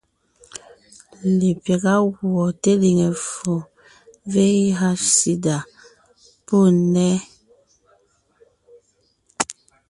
Lepyága 1.37 1.93
gùɔ 2.15 2.43
teliŋe 2.61 3.07
ffo 3.23 3.55
(VIH/SIDA) 4.31 5.55
pɔ́ 6.45 6.63
nnέ, 6.77 7.09